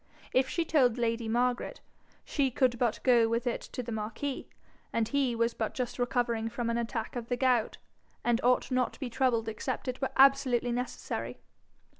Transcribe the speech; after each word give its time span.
If 0.33 0.49
she 0.49 0.65
told 0.65 0.97
lady 0.97 1.27
Margaret 1.29 1.79
she 2.25 2.49
could 2.49 2.79
but 2.79 2.99
go 3.03 3.29
with 3.29 3.45
it 3.45 3.61
to 3.61 3.83
the 3.83 3.91
marquis, 3.91 4.49
and 4.91 5.07
he 5.07 5.35
was 5.35 5.53
but 5.53 5.75
just 5.75 5.99
recovering 5.99 6.49
from 6.49 6.71
an 6.71 6.77
attack 6.79 7.15
of 7.15 7.27
the 7.27 7.37
gout, 7.37 7.77
and 8.23 8.41
ought 8.43 8.71
not 8.71 8.93
to 8.93 8.99
be 8.99 9.11
troubled 9.11 9.47
except 9.47 9.87
it 9.87 10.01
were 10.01 10.09
absolutely 10.17 10.71
necessary. 10.71 11.37